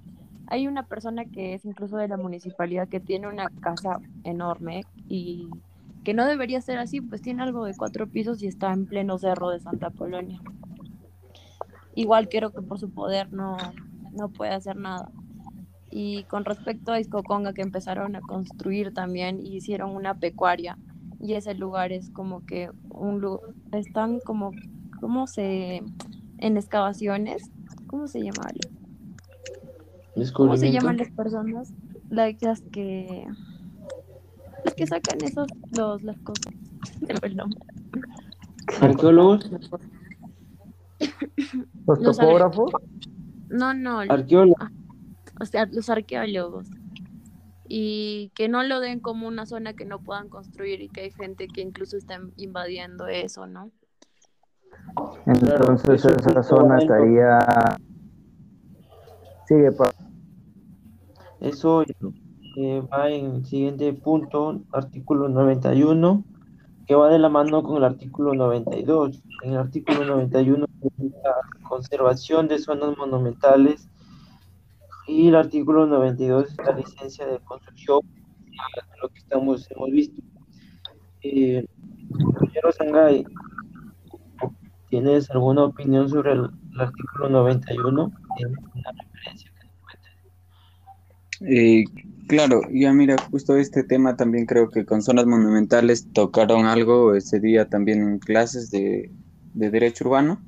hay 0.48 0.66
una 0.66 0.82
persona 0.82 1.26
que 1.26 1.54
es 1.54 1.64
incluso 1.64 1.98
de 1.98 2.08
la 2.08 2.18
municipalidad 2.18 2.88
que 2.88 3.00
tiene 3.00 3.28
una 3.28 3.52
casa 3.62 4.00
enorme 4.24 4.82
y 5.08 5.48
que 6.04 6.16
no 6.16 6.26
debería 6.26 6.60
ser 6.60 6.80
así, 6.80 7.02
pues 7.02 7.22
tiene 7.22 7.44
algo 7.44 7.66
de 7.66 7.78
cuatro 7.78 8.08
pisos 8.08 8.42
y 8.42 8.48
está 8.48 8.74
en 8.74 8.88
pleno 8.88 9.20
cerro 9.20 9.52
de 9.52 9.60
Santa 9.60 9.92
Polonia. 9.92 10.42
Igual 11.94 12.30
creo 12.30 12.50
que 12.50 12.64
por 12.64 12.80
su 12.80 12.90
poder 12.90 13.32
no, 13.32 13.58
no 14.12 14.30
puede 14.30 14.54
hacer 14.54 14.76
nada. 14.76 15.12
Y 15.96 16.24
con 16.24 16.44
respecto 16.44 16.92
a 16.92 17.00
Iscoconga, 17.00 17.54
que 17.54 17.62
empezaron 17.62 18.16
a 18.16 18.22
construir 18.22 18.96
también 18.96 19.40
y 19.40 19.58
hicieron 19.58 19.92
una 19.96 20.16
pecuaria, 20.16 20.76
y 21.20 21.36
ese 21.36 21.54
lugar 21.54 21.92
es 21.92 22.10
como 22.10 22.44
que 22.48 22.72
un 22.90 23.22
lugar, 23.22 23.54
están 23.74 24.20
como, 24.20 24.54
¿cómo 25.00 25.28
se, 25.28 25.84
en 26.40 26.58
excavaciones? 26.58 27.44
¿Cómo 27.86 28.08
se 28.08 28.24
llama? 28.24 28.50
¿Cómo 30.34 30.58
se 30.58 30.72
llaman 30.72 30.98
las 30.98 31.12
personas? 31.12 31.72
Las 32.10 32.34
que, 32.72 33.28
las 34.66 34.74
que 34.74 34.88
sacan 34.88 35.24
esos, 35.24 35.48
los, 35.78 36.02
las 36.02 36.18
cosas. 36.22 36.56
¿Arqueólogos? 38.82 39.52
¿Los 41.86 42.02
topógrafos? 42.02 42.72
No, 43.50 43.76
no. 43.76 44.00
Arqueólogos. 44.00 44.73
O 45.44 45.46
sea, 45.46 45.66
los 45.66 45.90
arqueólogos, 45.90 46.70
y 47.68 48.32
que 48.34 48.48
no 48.48 48.64
lo 48.64 48.80
den 48.80 49.02
como 49.02 49.28
una 49.28 49.46
zona 49.46 49.74
que 49.74 49.84
no 49.84 50.00
puedan 50.00 50.30
construir 50.30 50.82
y 50.82 50.88
que 50.88 51.02
hay 51.02 51.12
gente 51.12 51.50
que 51.50 51.60
incluso 51.60 51.98
está 51.98 52.18
invadiendo 52.38 53.08
eso, 53.08 53.46
¿no? 53.46 53.72
Entonces 55.26 56.06
esa 56.06 56.44
zona 56.44 56.78
estaría... 56.78 57.40
Sigue, 59.46 59.74
pa. 59.74 59.92
Eso 61.42 61.84
eh, 62.56 62.82
va 62.82 63.10
en 63.10 63.36
el 63.36 63.46
siguiente 63.46 63.92
punto, 63.92 64.62
artículo 64.72 65.28
91, 65.28 66.24
que 66.88 66.96
va 66.96 67.10
de 67.10 67.20
la 67.20 67.28
mano 67.28 67.64
con 67.64 67.78
el 67.78 67.84
artículo 67.84 68.34
92. 68.34 69.22
En 69.44 69.52
el 69.52 69.58
artículo 69.58 70.06
91, 70.06 70.66
la 71.22 71.68
conservación 71.68 72.48
de 72.48 72.60
zonas 72.60 72.98
monumentales 72.98 73.90
y 75.08 75.28
el 75.28 75.36
artículo 75.36 75.86
92 75.86 76.50
es 76.50 76.58
la 76.58 76.74
licencia 76.74 77.26
de 77.28 77.40
construcción, 77.40 78.00
lo 79.02 79.10
que 79.10 79.20
estamos, 79.20 79.68
hemos 79.72 79.92
visto. 79.92 80.22
Eh, 81.22 81.66
Sangay, 82.78 83.26
¿tienes 84.90 85.30
alguna 85.32 85.66
opinión 85.66 86.10
sobre 86.10 86.34
el, 86.34 86.50
artículo 86.78 87.30
91? 87.30 88.04
Una 88.04 88.14
referencia 89.04 89.54
eh, 91.46 91.84
claro, 92.28 92.62
ya 92.72 92.94
mira, 92.94 93.18
justo 93.30 93.58
este 93.58 93.84
tema 93.84 94.16
también 94.16 94.46
creo 94.46 94.70
que 94.70 94.86
con 94.86 95.02
zonas 95.02 95.26
monumentales 95.26 96.08
tocaron 96.14 96.66
algo 96.66 97.16
ese 97.16 97.42
día 97.42 97.68
también 97.68 98.02
en 98.02 98.20
clases 98.20 98.72
de, 98.72 99.12
de 99.54 99.70
derecho 99.70 100.06
urbano. 100.06 100.42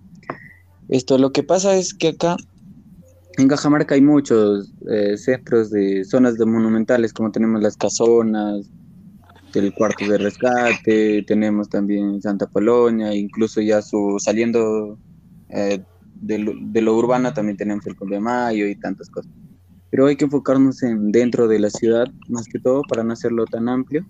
Esto, 0.88 1.18
lo 1.18 1.32
que 1.32 1.44
pasa 1.44 1.76
es 1.76 1.94
que 1.94 2.10
acá 2.10 2.38
en 3.38 3.48
Cajamarca 3.48 3.96
hay 3.96 4.02
muchos 4.02 4.74
eh, 4.90 5.18
centros 5.18 5.70
de 5.70 6.04
zonas 6.06 6.38
de 6.38 6.46
monumentales, 6.46 7.14
como 7.14 7.32
tenemos 7.32 7.62
las 7.62 7.76
casonas, 7.78 8.70
el 9.54 9.74
cuarto 9.74 10.06
de 10.08 10.18
rescate, 10.18 11.24
tenemos 11.24 11.70
también 11.70 12.22
Santa 12.22 12.48
Polonia, 12.48 13.14
incluso 13.14 13.62
ya 13.62 13.82
su 13.82 14.18
saliendo 14.20 14.98
eh, 15.50 15.82
de, 16.22 16.40
lo, 16.40 16.54
de, 16.60 16.90
urbano 16.90 17.34
también 17.34 17.58
tenemos 17.58 17.86
el 17.88 17.96
Conde 17.96 18.16
de 18.16 18.22
Mayo 18.22 18.68
y 18.68 18.76
tantas 18.76 19.10
cosas. 19.10 19.32
Pero 19.90 20.08
hay 20.08 20.16
que 20.16 20.26
enfocarnos 20.26 20.84
en 20.84 21.12
dentro 21.12 21.48
de 21.48 21.60
la 21.60 21.70
ciudad, 21.70 22.08
más 22.28 22.46
que 22.48 22.60
todo, 22.60 22.82
para 22.90 23.04
no 23.04 23.14
hacerlo 23.14 23.46
tan 23.46 23.70
amplio. 23.70 24.06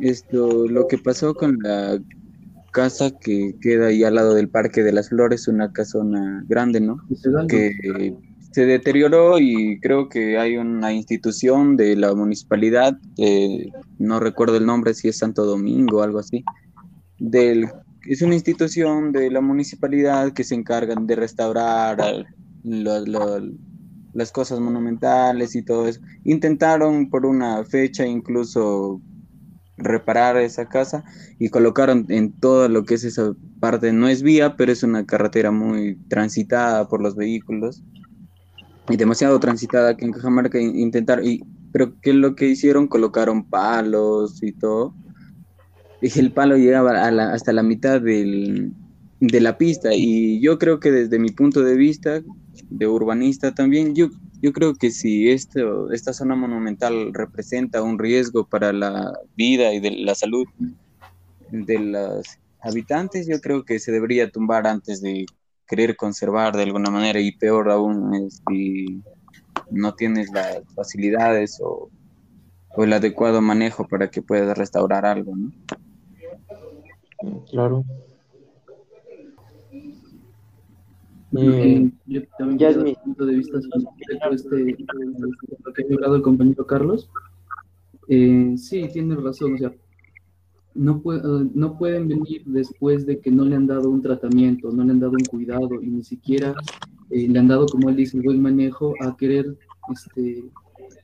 Esto, 0.00 0.66
lo 0.68 0.88
que 0.88 0.96
pasó 0.98 1.34
con 1.34 1.58
la 1.62 1.98
casa 2.72 3.12
que 3.20 3.54
queda 3.60 3.88
ahí 3.88 4.02
al 4.02 4.16
lado 4.16 4.34
del 4.34 4.48
Parque 4.48 4.82
de 4.82 4.92
las 4.92 5.10
Flores, 5.10 5.46
una 5.46 5.72
casona 5.72 6.44
grande, 6.48 6.80
¿no? 6.80 6.96
Que 7.48 8.16
se 8.52 8.66
deterioró 8.66 9.38
y 9.38 9.78
creo 9.80 10.08
que 10.08 10.38
hay 10.38 10.56
una 10.56 10.92
institución 10.92 11.76
de 11.76 11.96
la 11.96 12.14
municipalidad, 12.14 12.98
no 13.98 14.20
recuerdo 14.20 14.56
el 14.56 14.66
nombre, 14.66 14.94
si 14.94 15.08
es 15.08 15.18
Santo 15.18 15.44
Domingo 15.44 15.98
o 15.98 16.02
algo 16.02 16.18
así, 16.18 16.44
del, 17.18 17.68
es 18.06 18.20
una 18.20 18.34
institución 18.34 19.12
de 19.12 19.30
la 19.30 19.40
municipalidad 19.40 20.32
que 20.32 20.44
se 20.44 20.54
encargan 20.54 21.06
de 21.06 21.16
restaurar 21.16 22.26
las 22.64 24.32
cosas 24.32 24.60
monumentales 24.60 25.54
y 25.54 25.62
todo 25.62 25.88
eso. 25.88 26.00
Intentaron 26.24 27.08
por 27.08 27.24
una 27.24 27.64
fecha 27.64 28.06
incluso 28.06 29.00
reparar 29.76 30.36
esa 30.36 30.68
casa 30.68 31.04
y 31.38 31.48
colocaron 31.48 32.06
en 32.08 32.32
todo 32.32 32.68
lo 32.68 32.84
que 32.84 32.94
es 32.94 33.04
esa 33.04 33.34
parte, 33.60 33.92
no 33.92 34.08
es 34.08 34.22
vía, 34.22 34.56
pero 34.56 34.72
es 34.72 34.82
una 34.82 35.06
carretera 35.06 35.50
muy 35.50 35.96
transitada 36.08 36.88
por 36.88 37.02
los 37.02 37.16
vehículos 37.16 37.82
y 38.88 38.96
demasiado 38.96 39.38
transitada 39.40 39.96
que 39.96 40.04
en 40.04 40.12
Cajamarca 40.12 40.60
intentar 40.60 41.24
y 41.24 41.42
pero 41.72 41.98
qué 42.00 42.10
es 42.10 42.16
lo 42.16 42.34
que 42.36 42.48
hicieron 42.48 42.86
colocaron 42.86 43.48
palos 43.48 44.42
y 44.42 44.52
todo. 44.52 44.94
Y 46.02 46.18
el 46.18 46.32
palo 46.32 46.56
llegaba 46.56 47.06
hasta 47.32 47.52
la 47.52 47.62
mitad 47.62 48.00
del, 48.00 48.72
de 49.20 49.40
la 49.40 49.56
pista. 49.56 49.94
Y 49.94 50.40
yo 50.40 50.58
creo 50.58 50.80
que 50.80 50.90
desde 50.90 51.18
mi 51.18 51.30
punto 51.30 51.62
de 51.62 51.76
vista 51.76 52.22
de 52.68 52.86
urbanista 52.86 53.54
también 53.54 53.94
yo 53.94 54.08
yo 54.42 54.52
creo 54.52 54.74
que 54.74 54.90
si 54.90 55.30
esto, 55.30 55.92
esta 55.92 56.12
zona 56.12 56.34
monumental 56.34 57.14
representa 57.14 57.80
un 57.80 57.96
riesgo 57.96 58.44
para 58.44 58.72
la 58.72 59.16
vida 59.36 59.72
y 59.72 59.78
de 59.78 59.92
la 59.92 60.16
salud 60.16 60.46
de 61.52 61.78
los 61.78 62.26
habitantes, 62.60 63.28
yo 63.28 63.40
creo 63.40 63.64
que 63.64 63.78
se 63.78 63.92
debería 63.92 64.30
tumbar 64.30 64.66
antes 64.66 65.00
de 65.00 65.26
querer 65.68 65.94
conservar 65.94 66.56
de 66.56 66.64
alguna 66.64 66.90
manera 66.90 67.20
y 67.20 67.30
peor 67.36 67.70
aún 67.70 68.28
si 68.30 69.00
no 69.70 69.94
tienes 69.94 70.30
las 70.32 70.60
facilidades 70.74 71.60
o, 71.62 71.88
el 72.78 72.92
adecuado 72.94 73.42
manejo 73.42 73.86
para 73.86 74.10
que 74.10 74.22
puedas 74.22 74.56
restaurar 74.56 75.04
algo, 75.04 75.36
¿no? 75.36 75.52
Claro. 77.50 77.84
Eh, 81.38 81.90
yo 82.06 82.20
también 82.38 82.58
ya 82.58 82.68
es 82.70 82.76
mi 82.76 82.94
punto 82.94 83.24
de 83.24 83.36
vista 83.36 83.58
sobre 84.38 84.70
este, 84.70 84.76
lo 85.64 85.72
que 85.72 85.82
ha 85.82 85.94
hablado 85.94 86.16
el 86.16 86.22
compañero 86.22 86.66
Carlos. 86.66 87.08
Eh, 88.08 88.54
sí, 88.56 88.88
tiene 88.92 89.14
razón, 89.16 89.54
o 89.54 89.58
sea, 89.58 89.72
no, 90.74 91.02
no 91.54 91.78
pueden 91.78 92.08
venir 92.08 92.42
después 92.46 93.06
de 93.06 93.20
que 93.20 93.30
no 93.30 93.44
le 93.44 93.56
han 93.56 93.66
dado 93.66 93.90
un 93.90 94.02
tratamiento, 94.02 94.70
no 94.70 94.84
le 94.84 94.92
han 94.92 95.00
dado 95.00 95.12
un 95.12 95.24
cuidado 95.24 95.80
y 95.82 95.86
ni 95.86 96.02
siquiera 96.02 96.54
eh, 97.10 97.28
le 97.28 97.38
han 97.38 97.48
dado, 97.48 97.66
como 97.66 97.88
él 97.88 97.96
dice, 97.96 98.16
el 98.16 98.24
buen 98.24 98.42
manejo 98.42 98.94
a 99.00 99.16
querer 99.16 99.56
este, 99.90 100.44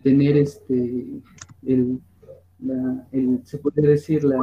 tener 0.02 0.36
este, 0.36 1.20
el, 1.64 2.00
se 3.44 3.58
puede 3.58 3.82
decir 3.82 4.24
la, 4.24 4.38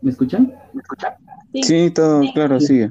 ¿Me 0.00 0.10
escuchan? 0.10 0.52
¿Me 0.72 0.82
escuchan? 0.82 1.14
Sí, 1.62 1.90
todo 1.90 2.22
claro, 2.34 2.60
sigue. 2.60 2.90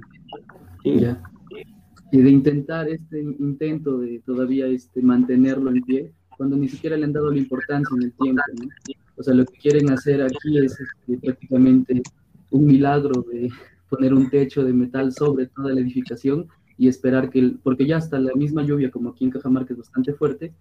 Y 0.83 2.21
de 2.21 2.29
intentar 2.29 2.87
este 2.89 3.21
intento 3.21 3.97
de 3.97 4.21
todavía 4.25 4.67
este, 4.67 5.01
mantenerlo 5.01 5.71
en 5.71 5.81
pie, 5.81 6.11
cuando 6.37 6.55
ni 6.55 6.67
siquiera 6.67 6.97
le 6.97 7.05
han 7.05 7.13
dado 7.13 7.31
la 7.31 7.37
importancia 7.37 7.95
en 7.95 8.03
el 8.03 8.13
tiempo. 8.13 8.41
O 9.15 9.23
sea, 9.23 9.33
lo 9.33 9.45
que 9.45 9.57
quieren 9.57 9.89
hacer 9.91 10.21
aquí 10.21 10.57
es 10.57 10.79
este, 10.79 11.17
prácticamente 11.17 12.01
un 12.51 12.65
milagro 12.65 13.25
de 13.31 13.49
poner 13.89 14.13
un 14.13 14.29
techo 14.29 14.63
de 14.63 14.73
metal 14.73 15.11
sobre 15.11 15.47
toda 15.47 15.73
la 15.73 15.81
edificación 15.81 16.47
y 16.77 16.87
esperar 16.87 17.29
que, 17.29 17.55
porque 17.63 17.85
ya 17.85 17.97
hasta 17.97 18.19
la 18.19 18.33
misma 18.33 18.63
lluvia, 18.63 18.91
como 18.91 19.09
aquí 19.09 19.25
en 19.25 19.31
Cajamarca 19.31 19.73
es 19.73 19.79
bastante 19.79 20.13
fuerte, 20.13 20.53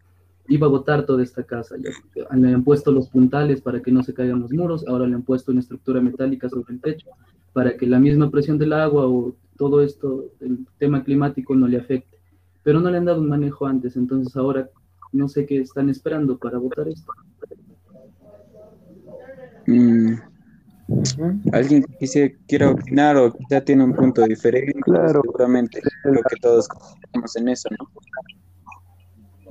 iba 0.49 0.67
a 0.67 0.71
botar 0.71 1.07
toda 1.07 1.23
esta 1.23 1.43
casa. 1.45 1.77
Ya, 1.79 2.37
le 2.37 2.55
han 2.55 2.65
puesto 2.65 2.93
los 2.93 3.09
puntales 3.09 3.61
para 3.61 3.81
que 3.81 3.93
no 3.93 4.03
se 4.03 4.15
caigan 4.15 4.41
los 4.41 4.53
muros, 4.53 4.85
ahora 4.87 5.07
le 5.07 5.15
han 5.15 5.23
puesto 5.23 5.53
una 5.53 5.61
estructura 5.61 6.01
metálica 6.01 6.49
sobre 6.49 6.75
el 6.75 6.81
techo 6.81 7.09
para 7.53 7.77
que 7.77 7.87
la 7.87 7.99
misma 7.99 8.31
presión 8.31 8.59
del 8.59 8.73
agua 8.73 9.07
o 9.07 9.35
todo 9.71 9.83
esto, 9.83 10.25
el 10.41 10.67
tema 10.79 11.05
climático 11.05 11.55
no 11.55 11.69
le 11.69 11.79
afecte. 11.79 12.19
Pero 12.65 12.81
no 12.81 12.91
le 12.91 12.99
han 12.99 13.05
dado 13.05 13.21
un 13.21 13.29
manejo 13.29 13.67
antes, 13.67 13.97
entonces 13.97 14.37
ahora 14.37 14.69
no 15.13 15.29
sé 15.29 15.47
qué 15.47 15.61
están 15.61 15.89
esperando 15.89 16.37
para 16.37 16.59
votar 16.59 16.89
esto. 16.89 17.13
Mm. 19.67 20.15
¿Alguien 21.53 21.85
que 22.01 22.37
quiera 22.49 22.71
opinar 22.71 23.17
o 23.17 23.33
quizá 23.33 23.61
tiene 23.61 23.85
un 23.85 23.95
punto 23.95 24.23
diferente? 24.23 24.79
Claro. 24.81 25.21
Seguramente 25.23 25.81
creo 26.03 26.23
que 26.29 26.37
todos 26.41 26.69
estamos 27.05 27.37
en 27.37 27.49
eso, 27.49 27.69
¿no? 27.79 27.89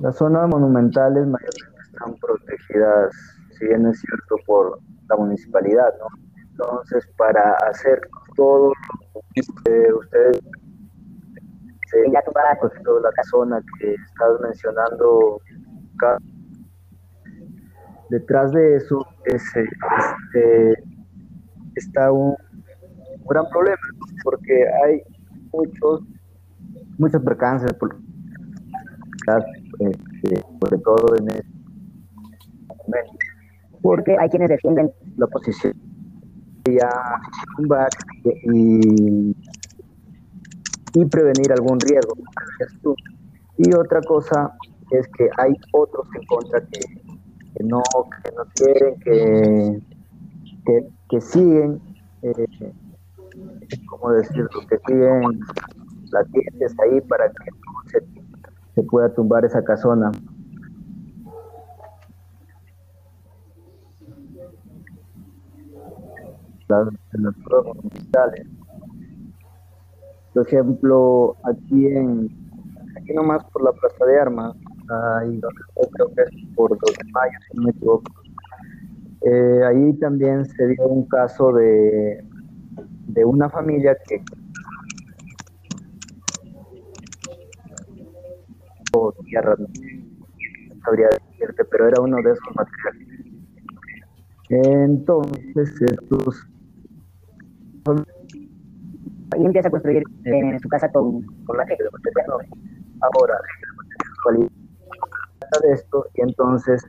Las 0.00 0.16
zonas 0.18 0.48
monumentales 0.48 1.26
mayormente 1.26 1.80
están 1.90 2.14
protegidas, 2.16 3.14
si 3.58 3.66
bien 3.66 3.86
es 3.86 4.00
cierto, 4.00 4.36
por 4.46 4.78
la 5.08 5.16
municipalidad, 5.16 5.94
¿no? 5.98 6.06
Entonces, 6.50 7.08
para 7.16 7.54
hacer 7.70 8.00
todo 8.36 8.72
que 9.34 9.92
ustedes 9.92 10.40
se 11.90 12.10
ya 12.10 12.20
pues, 12.60 12.72
toda 12.84 13.10
la 13.16 13.24
zona 13.24 13.62
que 13.78 13.94
estás 13.94 14.40
mencionando, 14.40 15.40
detrás 18.10 18.52
de 18.52 18.76
eso 18.76 19.06
ese, 19.24 19.62
este, 19.62 20.82
está 21.76 22.12
un 22.12 22.34
gran 23.28 23.48
problema, 23.50 23.78
porque 24.24 24.66
hay 24.84 25.02
muchos, 25.52 26.02
muchos 26.98 27.22
percances, 27.22 27.72
por, 27.74 27.96
este, 29.78 30.42
sobre 30.60 30.78
todo 30.78 31.16
en 31.16 31.28
este 31.28 31.46
momento, 32.86 33.12
porque 33.82 34.16
hay 34.18 34.28
quienes 34.28 34.48
defienden 34.48 34.90
la 35.16 35.26
ya 36.70 36.90
y, 40.94 41.04
prevenir 41.06 41.52
algún 41.52 41.80
riesgo. 41.80 42.14
Y 43.58 43.74
otra 43.74 44.00
cosa 44.02 44.52
es 44.90 45.08
que 45.08 45.28
hay 45.38 45.54
otros 45.72 46.06
en 46.14 46.26
contra 46.26 46.60
que, 46.60 46.80
no, 47.64 47.82
que 48.22 48.32
no 48.36 48.44
quieren, 48.54 49.00
que, 50.64 50.88
que, 51.08 51.20
siguen, 51.20 51.80
eh, 52.22 52.74
¿cómo 53.88 54.12
decirlo? 54.12 54.48
Que 54.68 54.78
siguen 54.86 55.40
latientes 56.10 56.74
ahí 56.80 57.00
para 57.02 57.28
que 57.30 57.50
se, 57.90 58.06
se 58.74 58.82
pueda 58.84 59.12
tumbar 59.14 59.44
esa 59.44 59.64
casona. 59.64 60.12
En 66.68 67.22
las 67.22 67.34
pruebas 67.44 67.76
hospitales. 67.84 68.46
Por 70.34 70.46
ejemplo, 70.46 71.36
aquí 71.44 71.86
en 71.86 72.30
aquí 72.96 73.12
nomás 73.14 73.44
por 73.52 73.64
la 73.64 73.72
Plaza 73.72 74.04
de 74.06 74.20
Armas, 74.20 74.56
ahí 75.20 75.40
creo 75.92 76.14
que 76.14 76.22
es 76.22 76.54
por 76.54 76.70
2 76.70 76.80
de 76.80 77.10
mayo, 77.12 77.38
si 77.50 77.56
no 77.56 77.64
me 77.64 77.70
equivoco. 77.70 78.12
Eh, 79.22 79.62
ahí 79.66 79.92
también 79.94 80.44
se 80.46 80.66
dio 80.68 80.86
un 80.86 81.06
caso 81.06 81.52
de, 81.52 82.24
de 83.08 83.24
una 83.24 83.48
familia 83.48 83.96
que 84.08 84.22
o 88.94 89.12
tierra, 89.24 89.56
no 89.58 89.66
sabría 90.84 91.08
decirte, 91.08 91.64
pero 91.64 91.88
era 91.88 92.00
uno 92.02 92.16
de 92.22 92.32
esos 92.32 92.54
materiales. 92.54 93.12
Entonces, 94.50 95.80
estos 95.80 96.46
y 99.36 99.44
empieza 99.44 99.68
a 99.68 99.70
construir 99.70 100.02
eh, 100.24 100.58
su 100.60 100.68
casa 100.68 100.90
con, 100.90 101.22
con 101.44 101.56
la 101.56 101.66
gente. 101.66 101.84
Ahora, 103.00 103.38
de 105.62 105.72
esto, 105.72 106.06
y 106.14 106.22
entonces, 106.22 106.82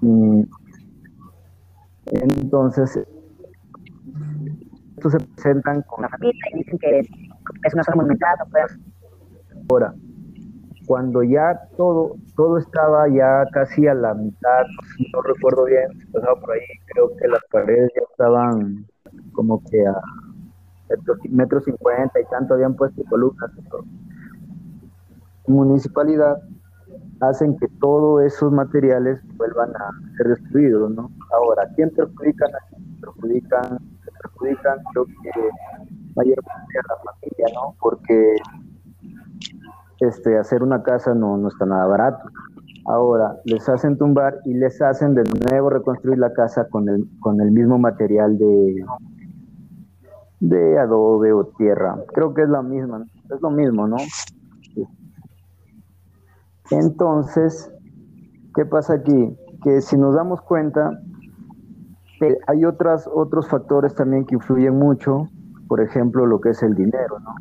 mm, 0.00 0.42
entonces, 2.06 2.98
estos 4.96 5.12
se 5.12 5.18
presentan 5.18 5.82
con 5.82 6.02
la 6.02 6.08
familia 6.08 6.44
y 6.52 6.58
dicen 6.58 6.78
que 6.78 7.00
es, 7.00 7.74
una 7.74 7.84
zona 7.84 7.96
monumental. 7.96 8.36
Ahora, 9.68 9.94
cuando 10.86 11.22
ya 11.22 11.60
todo, 11.76 12.16
todo 12.36 12.58
estaba 12.58 13.08
ya 13.08 13.44
casi 13.52 13.86
a 13.86 13.94
la 13.94 14.14
mitad, 14.14 14.64
no 15.12 15.22
recuerdo 15.22 15.64
bien, 15.64 15.88
pasaba 16.12 16.40
por 16.40 16.52
ahí, 16.52 16.60
creo 16.86 17.10
que 17.16 17.28
las 17.28 17.42
paredes 17.50 17.90
ya 17.94 18.02
estaban 18.10 18.86
como 19.32 19.62
que 19.64 19.86
a 19.86 19.94
metros 21.30 21.64
cincuenta 21.64 22.20
y 22.20 22.24
tanto 22.26 22.54
habían 22.54 22.74
puesto 22.74 23.02
columnas. 23.08 23.50
Municipalidad 25.46 26.40
hacen 27.20 27.56
que 27.58 27.68
todos 27.80 28.22
esos 28.24 28.52
materiales 28.52 29.20
vuelvan 29.36 29.70
a 29.76 29.90
ser 30.16 30.28
destruidos, 30.28 30.90
¿no? 30.90 31.10
Ahora, 31.32 31.68
¿quién 31.74 31.90
perjudican? 31.90 32.50
Perjudican, 33.00 33.78
se 34.04 34.10
perjudican, 34.22 34.78
creo 34.92 35.06
que 35.06 35.30
mayormente 36.14 36.78
a 36.78 36.94
la 36.94 37.12
familia, 37.12 37.46
¿no? 37.54 37.74
Porque 37.80 38.36
este, 40.00 40.38
hacer 40.38 40.62
una 40.62 40.82
casa 40.82 41.14
no, 41.14 41.36
no 41.36 41.48
está 41.48 41.64
nada 41.66 41.86
barato. 41.86 42.28
Ahora, 42.88 43.40
les 43.44 43.68
hacen 43.68 43.98
tumbar 43.98 44.38
y 44.44 44.54
les 44.54 44.80
hacen 44.80 45.14
de 45.14 45.24
nuevo 45.50 45.70
reconstruir 45.70 46.18
la 46.18 46.32
casa 46.32 46.68
con 46.68 46.88
el, 46.88 47.08
con 47.20 47.40
el 47.40 47.50
mismo 47.50 47.78
material 47.78 48.38
de, 48.38 48.84
de 50.40 50.78
adobe 50.78 51.32
o 51.32 51.46
tierra. 51.58 51.96
Creo 52.14 52.32
que 52.32 52.42
es 52.42 52.48
la 52.48 52.62
misma, 52.62 53.04
es 53.34 53.40
lo 53.40 53.50
mismo, 53.50 53.88
¿no? 53.88 53.96
Entonces, 56.70 57.72
¿qué 58.54 58.64
pasa 58.64 58.94
aquí? 58.94 59.36
Que 59.62 59.80
si 59.80 59.96
nos 59.96 60.14
damos 60.14 60.40
cuenta, 60.42 60.90
eh, 62.20 62.38
hay 62.46 62.64
otras, 62.64 63.08
otros 63.12 63.48
factores 63.48 63.94
también 63.94 64.24
que 64.26 64.36
influyen 64.36 64.78
mucho, 64.78 65.28
por 65.68 65.80
ejemplo, 65.80 66.24
lo 66.24 66.40
que 66.40 66.50
es 66.50 66.62
el 66.62 66.74
dinero, 66.74 67.18
¿no? 67.20 67.34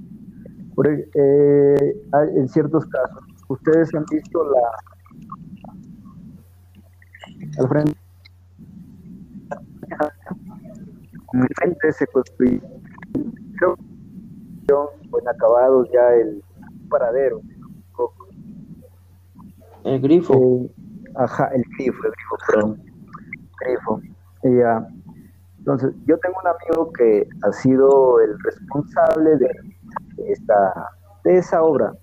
Eh, 0.84 1.96
en 2.36 2.48
ciertos 2.50 2.86
casos, 2.88 3.24
ustedes 3.48 3.94
han 3.94 4.06
visto 4.10 4.44
la... 4.44 4.95
Al 7.58 7.70
frente, 7.70 7.96
al 11.34 11.48
frente 11.56 11.94
se 11.94 12.08
construyó 12.08 12.62
en 15.20 15.28
acabados 15.30 15.88
ya 15.94 16.14
el 16.16 16.44
paradero. 16.90 17.42
El 19.86 20.02
grifo. 20.02 20.34
Eh, 20.34 20.72
ajá, 21.16 21.48
el 21.54 21.64
grifo, 21.78 22.04
el 22.06 22.12
grifo, 22.12 22.38
perdón. 22.48 22.84
Grifo. 23.62 24.02
ya. 24.44 24.88
Entonces, 25.60 25.94
yo 26.06 26.18
tengo 26.20 26.36
un 26.42 26.48
amigo 26.48 26.92
que 26.92 27.28
ha 27.44 27.52
sido 27.54 28.20
el 28.22 28.38
responsable 28.40 29.38
de 29.38 29.50
esta 30.28 30.90
de 31.24 31.38
esa 31.38 31.64
obra. 31.64 31.94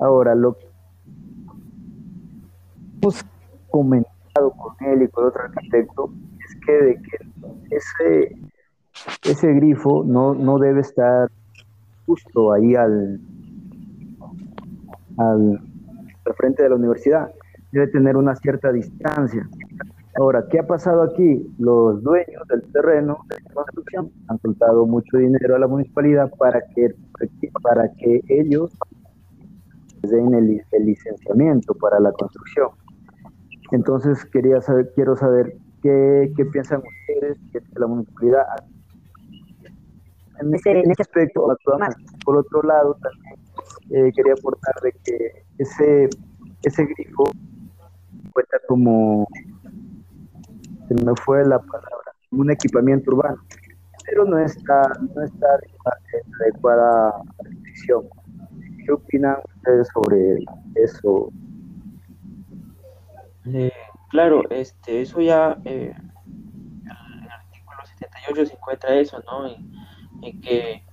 Ahora, 0.00 0.34
lo 0.34 0.54
que 0.54 0.66
hemos 3.00 3.24
comentado 3.70 4.21
con 4.34 4.86
él 4.86 5.02
y 5.02 5.08
con 5.08 5.26
otro 5.26 5.42
arquitecto 5.42 6.10
es 6.44 6.56
que 6.66 6.72
de 6.72 6.94
que 7.02 7.76
ese 7.76 8.36
ese 9.24 9.52
grifo 9.54 10.04
no, 10.04 10.34
no 10.34 10.58
debe 10.58 10.80
estar 10.80 11.30
justo 12.06 12.52
ahí 12.52 12.74
al, 12.74 13.20
al, 15.18 15.60
frente 16.36 16.62
de 16.62 16.68
la 16.68 16.76
universidad, 16.76 17.30
debe 17.72 17.88
tener 17.88 18.16
una 18.16 18.34
cierta 18.36 18.72
distancia. 18.72 19.48
Ahora, 20.18 20.44
¿qué 20.50 20.58
ha 20.58 20.66
pasado 20.66 21.02
aquí? 21.02 21.50
Los 21.58 22.02
dueños 22.02 22.46
del 22.48 22.62
terreno 22.72 23.18
de 23.28 23.42
construcción 23.52 24.10
han 24.28 24.38
soltado 24.40 24.86
mucho 24.86 25.16
dinero 25.16 25.56
a 25.56 25.58
la 25.58 25.66
municipalidad 25.66 26.30
para 26.36 26.60
que, 26.74 26.94
para 27.62 27.90
que 27.94 28.20
ellos 28.28 28.70
den 30.02 30.34
el, 30.34 30.62
licenciamiento 30.84 31.74
para 31.74 31.98
la 31.98 32.12
construcción. 32.12 32.70
Entonces, 33.72 34.24
quería 34.26 34.60
saber, 34.60 34.92
quiero 34.94 35.16
saber 35.16 35.56
qué, 35.82 36.32
qué 36.36 36.44
piensan 36.44 36.80
ustedes 36.80 37.38
que 37.52 37.60
la 37.78 37.86
municipalidad 37.86 38.46
en 40.42 40.54
ese, 40.54 40.70
en 40.70 40.90
ese 40.90 41.02
aspecto 41.02 41.46
Por 42.24 42.36
otro 42.36 42.62
lado, 42.62 42.96
también 43.00 43.34
eh, 43.90 44.12
quería 44.14 44.32
aportar 44.32 44.74
de 44.82 44.92
que 45.04 45.44
ese, 45.58 46.08
ese 46.62 46.84
grifo 46.84 47.24
cuenta 48.32 48.58
como 48.66 49.26
se 50.88 50.94
me 50.94 51.12
fue 51.24 51.44
la 51.46 51.58
palabra, 51.58 52.12
un 52.30 52.50
equipamiento 52.50 53.10
urbano, 53.12 53.36
pero 54.06 54.24
no 54.24 54.38
está, 54.38 54.82
no 55.14 55.22
está 55.22 55.46
adecuada 56.40 57.22
restricción. 57.38 58.04
¿Qué 58.84 58.92
opinan 58.92 59.36
ustedes 59.56 59.88
sobre 59.94 60.38
eso? 60.74 61.30
Eh, 63.46 63.72
claro, 64.08 64.48
este, 64.50 65.02
eso 65.02 65.20
ya 65.20 65.58
eh, 65.64 65.94
en 65.96 67.22
el 67.24 67.30
artículo 67.30 67.78
78 67.84 68.46
se 68.46 68.54
encuentra 68.54 68.94
eso, 68.94 69.22
¿no? 69.26 69.46
En, 69.46 70.40
que 70.40 70.84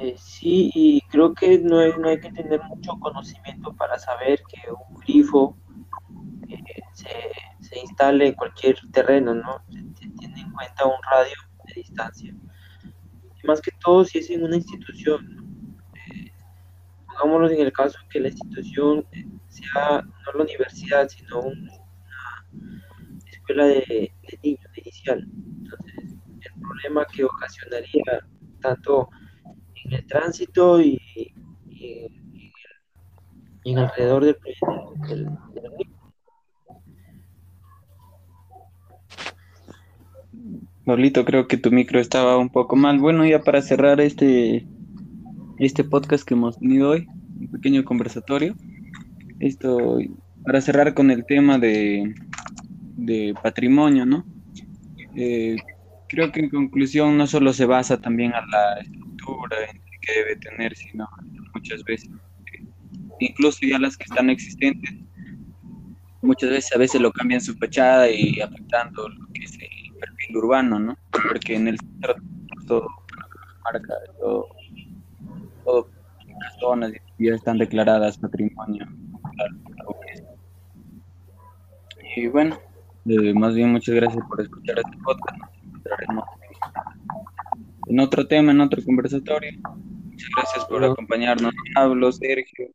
eh, 0.00 0.14
sí, 0.18 0.70
y 0.74 1.00
creo 1.02 1.32
que 1.32 1.60
no 1.60 1.96
no 1.98 2.08
hay 2.08 2.18
que 2.18 2.32
tener 2.32 2.60
mucho 2.64 2.98
conocimiento 2.98 3.72
para 3.74 3.96
saber 3.98 4.42
que 4.48 4.72
un 4.72 4.96
grifo 5.00 5.56
se 6.92 7.08
se 7.62 7.78
instale 7.80 8.28
en 8.28 8.34
cualquier 8.34 8.76
terreno, 8.92 9.34
¿no? 9.34 9.62
Se, 9.68 10.08
tiene 10.18 10.40
en 10.40 10.52
cuenta 10.52 10.84
un 10.84 11.02
radio 11.10 11.34
de 11.66 11.74
distancia. 11.74 12.34
Y 13.42 13.46
más 13.46 13.60
que 13.60 13.70
todo 13.82 14.04
si 14.04 14.18
es 14.18 14.30
en 14.30 14.44
una 14.44 14.56
institución, 14.56 15.24
eh, 15.24 15.41
pongámoslo 17.22 17.50
en 17.50 17.66
el 17.66 17.72
caso 17.72 17.98
que 18.10 18.20
la 18.20 18.28
institución 18.28 19.06
eh, 19.12 19.24
sea 19.48 20.02
no 20.02 20.32
la 20.38 20.44
universidad, 20.44 21.08
sino 21.08 21.40
una 21.40 21.72
escuela 23.30 23.66
de, 23.66 24.12
niños, 24.42 24.60
inicial. 24.76 25.28
Entonces, 25.58 26.16
el 26.40 26.60
problema 26.60 27.06
que 27.06 27.24
ocasionaría 27.24 28.26
tanto 28.60 29.08
en 29.84 29.92
el 29.94 30.06
tránsito 30.06 30.80
y, 30.80 30.98
en 33.64 33.78
alrededor 33.78 34.24
del 34.24 34.36
del, 35.08 35.24
del 40.84 41.24
creo 41.24 41.46
que 41.46 41.56
tu 41.56 41.70
micro 41.70 42.00
estaba 42.00 42.36
un 42.36 42.50
poco 42.50 42.74
mal. 42.74 42.98
Bueno, 42.98 43.24
ya 43.24 43.42
para 43.42 43.62
cerrar 43.62 44.00
este, 44.00 44.66
este 45.66 45.84
podcast 45.84 46.26
que 46.26 46.34
hemos 46.34 46.58
tenido 46.58 46.90
hoy, 46.90 47.06
un 47.38 47.48
pequeño 47.48 47.84
conversatorio, 47.84 48.56
esto, 49.38 49.98
para 50.44 50.60
cerrar 50.60 50.92
con 50.92 51.10
el 51.10 51.24
tema 51.24 51.58
de, 51.58 52.14
de 52.96 53.34
patrimonio, 53.40 54.04
¿no? 54.04 54.26
Eh, 55.14 55.56
creo 56.08 56.32
que 56.32 56.40
en 56.40 56.50
conclusión 56.50 57.16
no 57.16 57.26
solo 57.26 57.52
se 57.52 57.64
basa 57.64 58.00
también 58.00 58.32
a 58.34 58.44
la 58.46 58.80
estructura 58.80 59.56
que 60.00 60.12
debe 60.12 60.36
tener, 60.36 60.74
sino 60.74 61.08
muchas 61.54 61.84
veces, 61.84 62.10
incluso 63.20 63.60
ya 63.64 63.78
las 63.78 63.96
que 63.96 64.04
están 64.04 64.30
existentes, 64.30 64.92
muchas 66.22 66.50
veces 66.50 66.74
a 66.74 66.78
veces 66.78 67.00
lo 67.00 67.12
cambian 67.12 67.40
su 67.40 67.54
fachada 67.54 68.10
y 68.10 68.40
afectando 68.40 69.08
lo 69.08 69.26
que 69.32 69.46
se 69.46 69.68
perfil 70.00 70.36
urbano, 70.36 70.80
¿no? 70.80 70.98
Porque 71.28 71.54
en 71.54 71.68
el 71.68 71.78
centro 71.78 72.16
todo 72.66 72.86
marca, 73.64 73.94
todo, 74.18 74.48
todo 75.64 75.88
las 76.40 76.58
zonas 76.58 76.92
ya 77.18 77.34
están 77.34 77.58
declaradas 77.58 78.18
patrimonio. 78.18 78.86
Y 82.16 82.26
bueno, 82.28 82.58
eh, 83.06 83.32
más 83.34 83.54
bien 83.54 83.72
muchas 83.72 83.94
gracias 83.94 84.24
por 84.28 84.40
escuchar 84.40 84.78
este 84.78 84.98
podcast. 85.02 85.38
en 87.86 88.00
otro 88.00 88.26
tema, 88.26 88.52
en 88.52 88.60
otro 88.60 88.82
conversatorio. 88.84 89.52
Muchas 90.04 90.28
gracias 90.36 90.64
por 90.66 90.84
acompañarnos. 90.84 91.52
Pablo, 91.74 92.12
Sergio, 92.12 92.68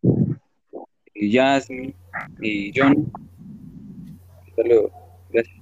y 1.14 1.36
Jasmine 1.36 1.96
y 2.42 2.72
John. 2.76 3.12
Hasta 4.48 4.64
luego. 4.64 4.92
Gracias. 5.30 5.58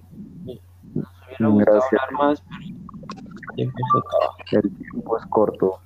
Gracias. 1.37 2.01
más, 2.17 2.43
El 3.57 3.71
tiempo 4.77 5.17
es 5.17 5.25
corto. 5.29 5.79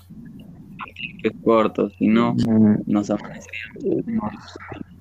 Es 1.24 1.34
corto, 1.44 1.90
si 1.92 2.08
no, 2.08 2.36
nos 2.86 3.10
amaneceríamos. 3.10 4.34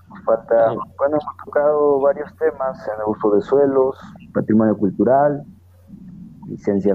Nos 0.09 0.25
falta, 0.25 0.73
bueno, 0.99 1.19
hemos 1.21 1.37
tocado 1.45 2.01
varios 2.01 2.35
temas 2.37 2.79
en 2.89 3.01
el 3.01 3.09
uso 3.09 3.31
de 3.31 3.43
suelos, 3.43 3.97
patrimonio 4.33 4.77
cultural, 4.77 5.45
licencia. 6.49 6.95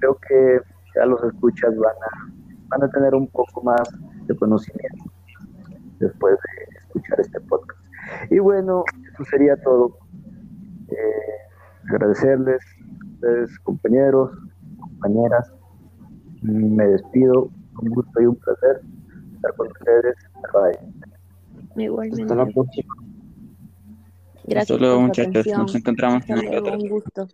Creo 0.00 0.18
que 0.28 0.60
ya 0.94 1.06
los 1.06 1.22
escuchas 1.24 1.76
van 1.76 1.94
a, 1.94 2.32
van 2.68 2.82
a 2.84 2.90
tener 2.90 3.14
un 3.14 3.26
poco 3.28 3.62
más 3.62 3.88
de 4.26 4.36
conocimiento 4.36 5.04
después 5.98 6.34
de 6.34 6.78
escuchar 6.78 7.20
este 7.20 7.40
podcast. 7.40 7.80
Y 8.30 8.38
bueno, 8.38 8.84
eso 9.14 9.24
sería 9.24 9.56
todo 9.62 9.96
eh, 10.88 11.86
agradecerles 11.90 12.62
a 12.62 13.06
ustedes, 13.14 13.58
compañeros, 13.60 14.30
compañeras. 14.78 15.52
Me 16.42 16.86
despido, 16.86 17.50
un 17.80 17.88
gusto 17.90 18.20
y 18.20 18.26
un 18.26 18.36
placer 18.36 18.80
estar 19.34 19.54
con 19.56 19.68
ustedes. 19.68 20.16
Bye. 20.52 21.84
Igualmente. 21.84 22.22
Hasta 22.22 22.34
la 22.34 22.46
próxima. 22.46 22.94
Gracias. 24.44 24.70
Hasta 24.70 24.84
luego, 24.84 25.00
muchachos. 25.00 25.46
Nos 25.46 25.74
encontramos 25.74 26.28
en 26.28 26.38
el. 26.38 26.62
Un 26.62 26.88
gusto. 26.88 27.28